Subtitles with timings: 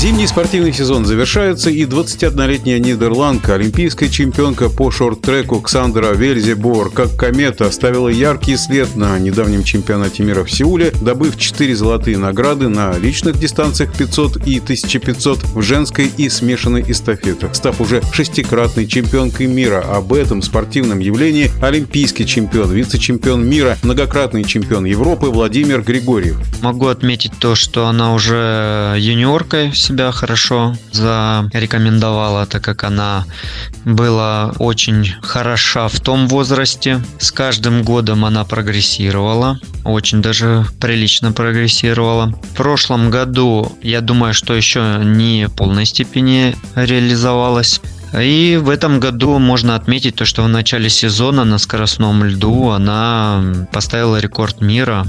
[0.00, 7.66] Зимний спортивный сезон завершается, и 21-летняя нидерландка, олимпийская чемпионка по шорт-треку Ксандра Вельзебор, как комета,
[7.66, 13.38] оставила яркий след на недавнем чемпионате мира в Сеуле, добыв 4 золотые награды на личных
[13.38, 19.84] дистанциях 500 и 1500 в женской и смешанной эстафетах, став уже шестикратной чемпионкой мира.
[19.86, 26.38] Об этом спортивном явлении олимпийский чемпион, вице-чемпион мира, многократный чемпион Европы Владимир Григорьев.
[26.62, 33.24] Могу отметить то, что она уже юниоркой себя хорошо зарекомендовала, так как она
[33.84, 37.00] была очень хороша в том возрасте.
[37.18, 42.26] С каждым годом она прогрессировала, очень даже прилично прогрессировала.
[42.26, 47.80] В прошлом году, я думаю, что еще не в полной степени реализовалась.
[48.16, 53.66] И в этом году можно отметить то, что в начале сезона на скоростном льду она
[53.72, 55.06] поставила рекорд мира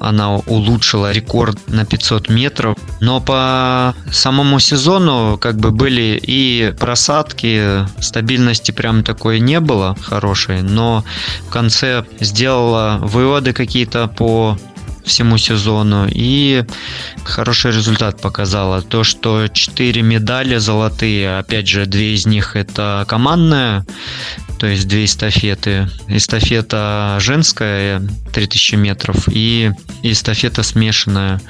[0.00, 2.76] она улучшила рекорд на 500 метров.
[3.00, 10.62] Но по самому сезону как бы были и просадки, стабильности прям такой не было хорошей,
[10.62, 11.04] но
[11.46, 14.58] в конце сделала выводы какие-то по
[15.04, 16.64] всему сезону и
[17.24, 18.82] хороший результат показала.
[18.82, 23.84] То, что 4 медали золотые, опять же, две из них это командная
[24.58, 25.90] то есть две эстафеты.
[26.08, 28.00] Эстафета женская
[28.32, 31.40] 3000 метров и эстафета смешанная.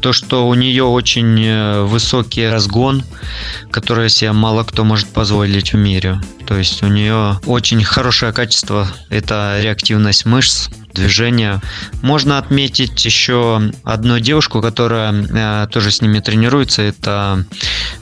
[0.00, 3.04] То, что у нее очень э, высокий разгон,
[3.70, 6.20] который себе мало кто может позволить в мире.
[6.48, 11.60] То есть у нее очень хорошее качество, это реактивность мышц, движения.
[12.00, 17.44] Можно отметить еще одну девушку, которая э, тоже с ними тренируется, это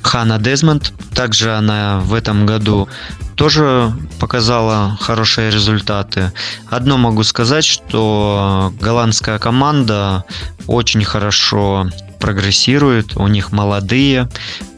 [0.01, 0.93] Хана Дезмонд.
[1.13, 2.89] Также она в этом году
[3.35, 6.33] тоже показала хорошие результаты.
[6.71, 10.25] Одно могу сказать, что голландская команда
[10.69, 14.29] очень хорошо прогрессирует, у них молодые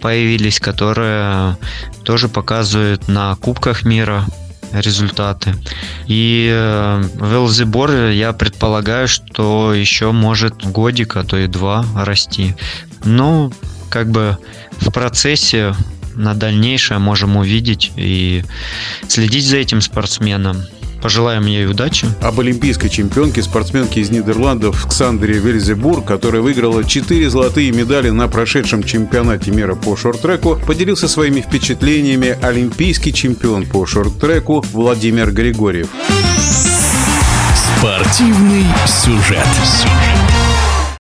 [0.00, 1.56] появились, которые
[2.04, 4.24] тоже показывают на Кубках мира
[4.72, 5.54] результаты.
[6.06, 12.54] И э, Велзибор, я предполагаю, что еще может годик, а то и два расти.
[13.04, 13.52] Но
[13.90, 14.36] как бы
[14.80, 15.74] в процессе
[16.14, 18.44] на дальнейшее можем увидеть и
[19.08, 20.62] следить за этим спортсменом.
[21.02, 22.06] Пожелаем ей удачи.
[22.20, 28.82] Об олимпийской чемпионке, спортсменке из Нидерландов Ксандре Вельзебур, которая выиграла 4 золотые медали на прошедшем
[28.82, 35.88] чемпионате мира по шорт-треку, поделился своими впечатлениями олимпийский чемпион по шорт-треку Владимир Григорьев.
[37.78, 39.46] Спортивный сюжет.